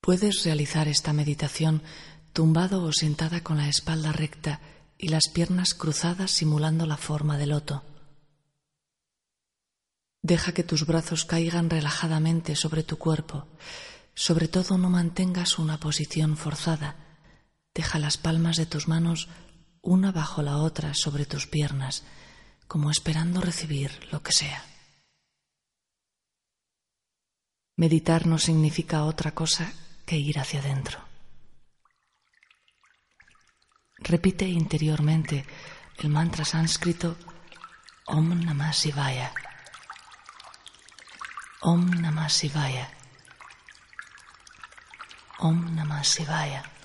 Puedes 0.00 0.44
realizar 0.44 0.88
esta 0.88 1.12
meditación 1.12 1.82
tumbado 2.32 2.82
o 2.82 2.92
sentada 2.92 3.42
con 3.42 3.58
la 3.58 3.68
espalda 3.68 4.12
recta 4.12 4.60
y 4.96 5.08
las 5.08 5.28
piernas 5.28 5.74
cruzadas 5.74 6.30
simulando 6.30 6.86
la 6.86 6.96
forma 6.96 7.36
de 7.36 7.46
loto. 7.46 7.84
Deja 10.22 10.52
que 10.52 10.64
tus 10.64 10.86
brazos 10.86 11.24
caigan 11.24 11.68
relajadamente 11.68 12.56
sobre 12.56 12.82
tu 12.82 12.96
cuerpo. 12.96 13.46
Sobre 14.14 14.48
todo 14.48 14.78
no 14.78 14.90
mantengas 14.90 15.58
una 15.58 15.78
posición 15.78 16.36
forzada. 16.36 16.96
Deja 17.74 17.98
las 17.98 18.16
palmas 18.16 18.56
de 18.56 18.66
tus 18.66 18.88
manos 18.88 19.28
una 19.82 20.12
bajo 20.12 20.42
la 20.42 20.58
otra 20.58 20.92
sobre 20.94 21.24
tus 21.24 21.46
piernas, 21.46 22.04
como 22.66 22.90
esperando 22.90 23.40
recibir 23.40 23.90
lo 24.12 24.22
que 24.22 24.32
sea. 24.32 24.64
Meditar 27.76 28.26
no 28.26 28.38
significa 28.38 29.04
otra 29.04 29.32
cosa 29.32 29.72
que 30.10 30.16
ir 30.16 30.40
hacia 30.40 30.58
adentro. 30.58 30.98
Repite 33.98 34.44
interiormente 34.44 35.46
el 35.98 36.08
mantra 36.08 36.44
sánscrito 36.44 37.16
Om 38.06 38.44
Namah 38.44 38.72
Shivaya. 38.72 39.32
Om 41.60 41.90
Namah 42.02 42.28
Shivaya. 42.28 42.88
Om 45.38 45.76
Namah 45.76 46.02
Shivaya. 46.02 46.79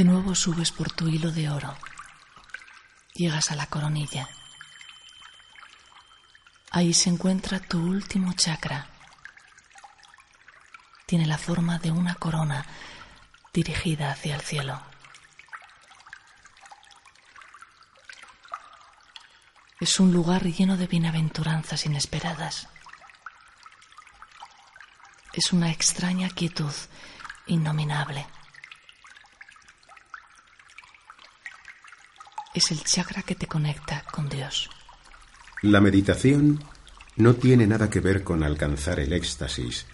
De 0.00 0.06
nuevo 0.06 0.34
subes 0.34 0.72
por 0.72 0.90
tu 0.90 1.08
hilo 1.08 1.30
de 1.30 1.50
oro. 1.50 1.76
Llegas 3.12 3.50
a 3.50 3.54
la 3.54 3.66
coronilla. 3.66 4.30
Ahí 6.70 6.94
se 6.94 7.10
encuentra 7.10 7.60
tu 7.60 7.78
último 7.78 8.32
chakra. 8.32 8.86
Tiene 11.04 11.26
la 11.26 11.36
forma 11.36 11.78
de 11.80 11.90
una 11.90 12.14
corona 12.14 12.64
dirigida 13.52 14.10
hacia 14.10 14.36
el 14.36 14.40
cielo. 14.40 14.82
Es 19.80 20.00
un 20.00 20.14
lugar 20.14 20.44
lleno 20.44 20.78
de 20.78 20.86
bienaventuranzas 20.86 21.84
inesperadas. 21.84 22.68
Es 25.34 25.52
una 25.52 25.70
extraña 25.70 26.30
quietud 26.30 26.72
innominable. 27.48 28.26
Es 32.60 32.70
el 32.72 32.84
chakra 32.84 33.22
que 33.22 33.34
te 33.34 33.46
conecta 33.46 34.04
con 34.12 34.28
Dios. 34.28 34.68
La 35.62 35.80
meditación 35.80 36.62
no 37.16 37.34
tiene 37.34 37.66
nada 37.66 37.88
que 37.88 38.00
ver 38.00 38.22
con 38.22 38.42
alcanzar 38.42 39.00
el 39.00 39.14
éxtasis, 39.14 39.86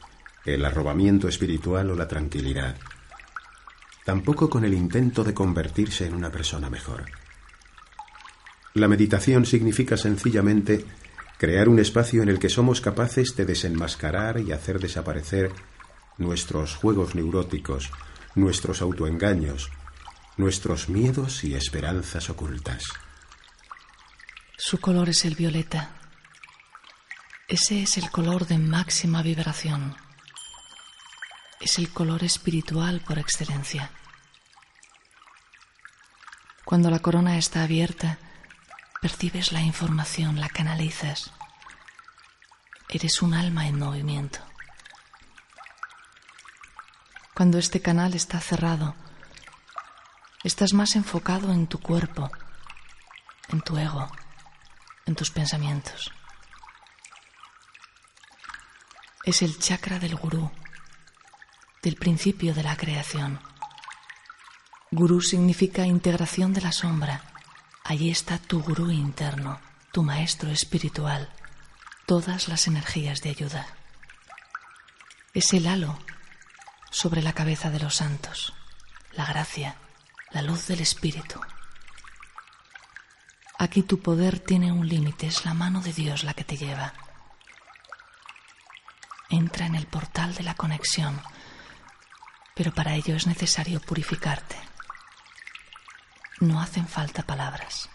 el 0.45 0.65
arrobamiento 0.65 1.29
espiritual 1.29 1.93
o 1.93 1.95
la 1.95 2.09
tranquilidad. 2.09 2.77
Tampoco 4.05 4.51
con 4.51 4.65
el 4.65 4.75
intento 4.75 5.23
de 5.23 5.33
convertirse 5.33 6.07
en 6.07 6.15
una 6.15 6.31
persona 6.31 6.69
mejor. 6.69 7.05
La 8.75 8.89
meditación 8.89 9.47
significa 9.47 9.97
sencillamente 9.97 10.85
crear 11.39 11.69
un 11.69 11.79
espacio 11.79 12.21
en 12.21 12.29
el 12.29 12.41
que 12.41 12.49
somos 12.49 12.81
capaces 12.81 13.37
de 13.37 13.47
desenmascarar 13.47 14.41
y 14.41 14.51
hacer 14.51 14.81
desaparecer 14.81 15.53
nuestros 16.19 16.75
juegos 16.75 17.15
neuróticos, 17.15 17.93
nuestros 18.35 18.83
autoengaños, 18.83 19.71
nuestros 20.37 20.89
miedos 20.89 21.45
y 21.45 21.55
esperanzas 21.55 22.29
ocultas. 22.29 22.85
Su 24.59 24.81
color 24.81 25.09
es 25.09 25.25
el 25.25 25.35
violeta. 25.35 25.91
Ese 27.49 27.83
es 27.83 27.97
el 27.97 28.11
color 28.11 28.47
de 28.47 28.59
máxima 28.59 29.23
vibración. 29.23 29.97
Es 31.61 31.79
el 31.79 31.91
color 31.91 32.23
espiritual 32.23 33.01
por 33.01 33.19
excelencia. 33.19 33.91
Cuando 36.65 36.91
la 36.91 36.99
corona 36.99 37.39
está 37.39 37.63
abierta, 37.63 38.19
percibes 39.01 39.53
la 39.53 39.63
información, 39.63 40.39
la 40.39 40.49
canalizas. 40.49 41.33
Eres 42.89 43.23
un 43.23 43.35
alma 43.35 43.69
en 43.69 43.79
movimiento. 43.79 44.41
Cuando 47.35 47.59
este 47.59 47.81
canal 47.81 48.15
está 48.15 48.41
cerrado, 48.41 48.97
Estás 50.47 50.75
más 50.75 50.95
enfocado 50.95 51.53
en 51.53 51.67
tu 51.67 51.81
cuerpo, 51.81 52.31
en 53.49 53.61
tu 53.63 53.77
ego, 53.79 54.09
en 55.05 55.17
tus 55.17 55.33
pensamientos. 55.33 56.13
Es 59.25 59.43
el 59.43 59.59
chakra 59.59 59.99
del 59.99 60.15
gurú, 60.15 60.53
del 61.83 61.97
principio 61.97 62.55
de 62.55 62.63
la 62.63 62.77
creación. 62.77 63.41
Gurú 64.93 65.21
significa 65.21 65.85
integración 65.85 66.53
de 66.53 66.61
la 66.61 66.71
sombra. 66.71 67.25
Allí 67.83 68.13
está 68.13 68.39
tu 68.39 68.63
gurú 68.63 68.93
interno, 68.93 69.61
tu 69.91 70.05
maestro 70.05 70.51
espiritual, 70.51 71.29
todas 72.07 72.47
las 72.47 72.69
energías 72.69 73.21
de 73.21 73.31
ayuda. 73.31 73.67
Es 75.35 75.53
el 75.55 75.67
halo 75.67 75.99
sobre 76.93 77.21
la 77.21 77.33
cabeza 77.33 77.69
de 77.71 77.81
los 77.81 77.97
santos, 77.97 78.55
la 79.11 79.27
gracia, 79.27 79.75
la 80.31 80.43
luz 80.43 80.67
del 80.67 80.81
Espíritu. 80.81 81.41
Aquí 83.59 83.83
tu 83.83 84.01
poder 84.01 84.39
tiene 84.39 84.73
un 84.73 84.87
límite, 84.87 85.27
es 85.27 85.45
la 85.45 85.55
mano 85.55 85.81
de 85.81 85.93
Dios 85.93 86.25
la 86.25 86.35
que 86.35 86.45
te 86.45 86.57
lleva. 86.57 86.93
Entra 89.31 89.67
en 89.67 89.75
el 89.75 89.87
portal 89.87 90.35
de 90.35 90.43
la 90.43 90.55
conexión, 90.55 91.21
pero 92.55 92.73
para 92.73 92.95
ello 92.95 93.17
es 93.17 93.27
necesario 93.27 93.81
purificarte. 93.81 94.57
No 96.41 96.61
hacen 96.61 96.87
falta 96.87 97.23
palabras. 97.23 97.89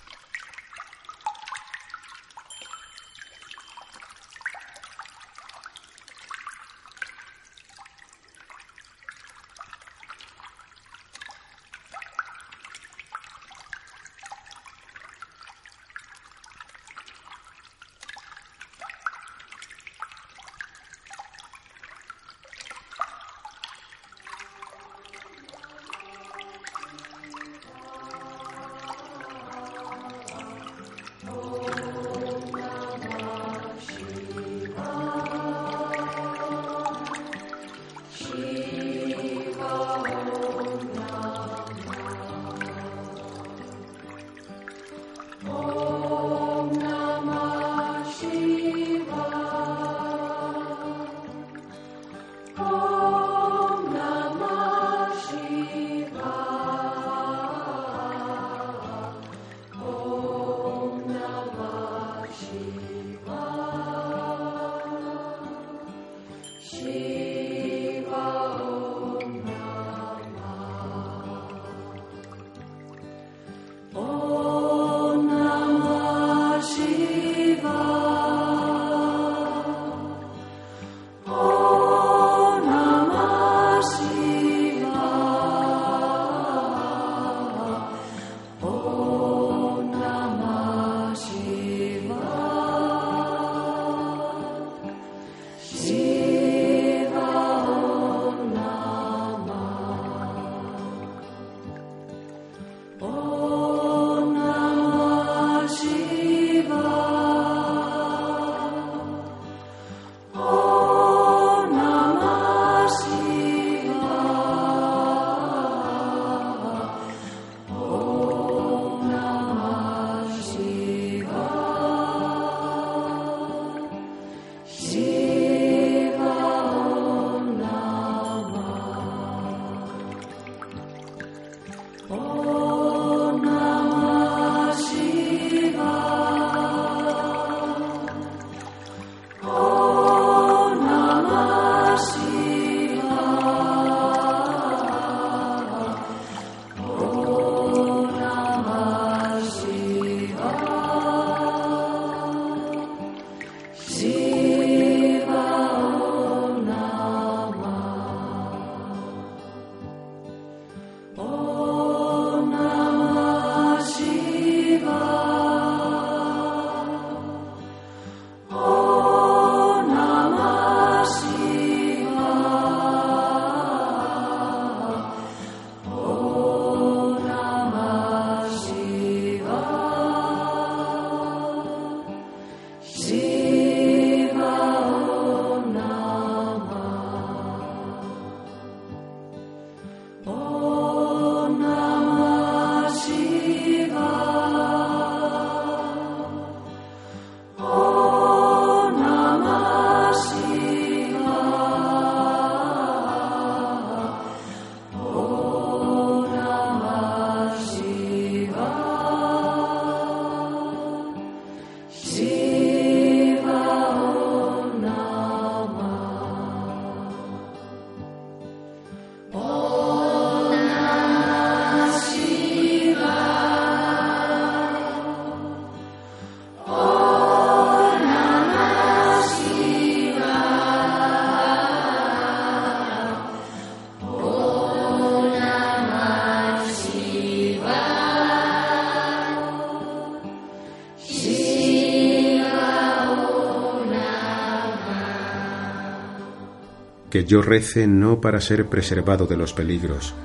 Que 247.12 247.26
yo 247.26 247.42
rece 247.42 247.88
no 247.88 248.22
para 248.22 248.40
ser 248.40 248.70
preservado 248.70 249.28
de 249.28 249.36
los 249.36 249.54
peligros, 249.54 250.16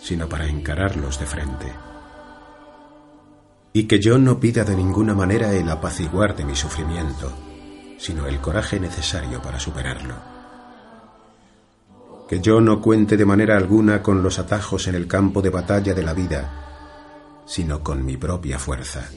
sino 0.00 0.28
para 0.28 0.46
encararlos 0.46 1.18
de 1.18 1.26
frente. 1.26 1.66
Y 3.72 3.84
que 3.84 3.98
yo 3.98 4.16
no 4.16 4.38
pida 4.38 4.62
de 4.62 4.76
ninguna 4.76 5.14
manera 5.14 5.52
el 5.52 5.68
apaciguar 5.68 6.36
de 6.36 6.44
mi 6.44 6.54
sufrimiento, 6.54 7.32
sino 7.98 8.28
el 8.28 8.40
coraje 8.40 8.78
necesario 8.78 9.42
para 9.42 9.58
superarlo. 9.58 10.14
Que 12.28 12.40
yo 12.40 12.60
no 12.60 12.80
cuente 12.80 13.16
de 13.16 13.26
manera 13.26 13.56
alguna 13.56 14.00
con 14.00 14.22
los 14.22 14.38
atajos 14.38 14.86
en 14.86 14.94
el 14.94 15.08
campo 15.08 15.42
de 15.42 15.50
batalla 15.50 15.92
de 15.92 16.02
la 16.04 16.14
vida, 16.14 17.42
sino 17.46 17.82
con 17.82 18.04
mi 18.04 18.16
propia 18.16 18.60
fuerza. 18.60 19.08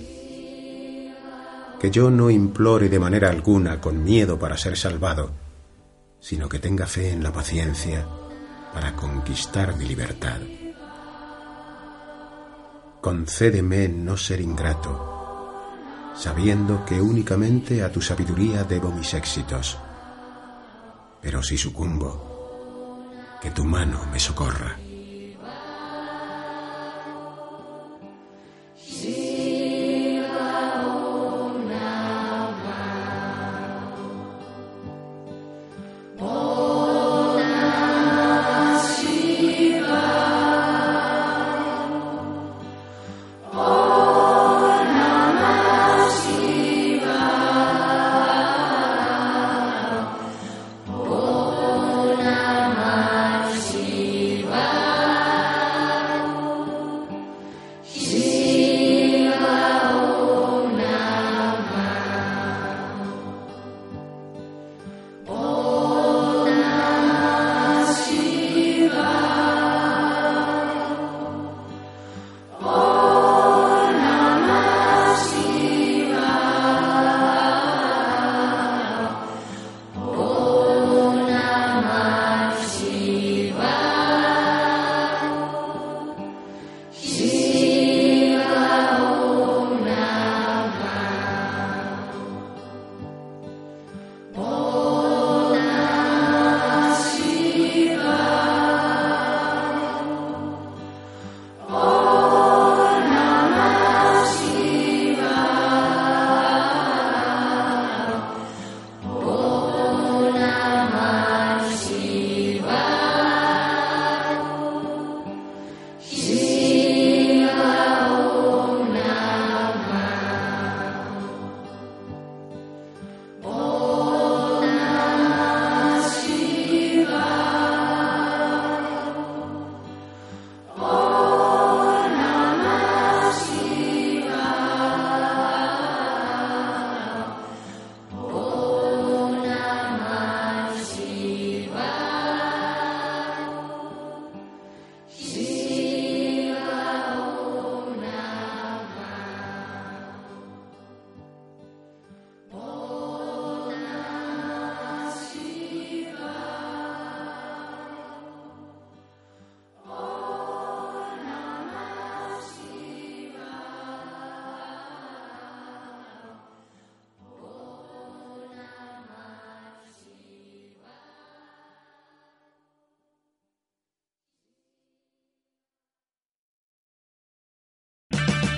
Que 1.79 1.91
yo 1.91 2.09
no 2.09 2.31
implore 2.31 2.89
de 2.89 2.99
manera 2.99 3.29
alguna 3.29 3.79
con 3.79 4.03
miedo 4.03 4.39
para 4.39 4.57
ser 4.57 4.75
salvado, 4.75 5.42
sino 6.23 6.47
que 6.47 6.57
tenga 6.57 6.87
fe 6.87 7.11
en 7.11 7.21
la 7.21 7.33
paciencia 7.33 8.07
para 8.73 8.95
conquistar 8.95 9.75
mi 9.75 9.83
libertad. 9.83 10.39
Concédeme 13.01 13.89
no 13.89 14.15
ser 14.15 14.39
ingrato, 14.39 16.13
sabiendo 16.15 16.85
que 16.85 17.01
únicamente 17.01 17.83
a 17.83 17.91
tu 17.91 18.01
sabiduría 18.01 18.63
debo 18.63 18.89
mis 18.89 19.13
éxitos. 19.13 19.77
Pero 21.21 21.43
si 21.43 21.57
sucumbo, 21.57 23.11
que 23.41 23.51
tu 23.51 23.65
mano 23.65 24.05
me 24.09 24.17
socorra. 24.17 24.77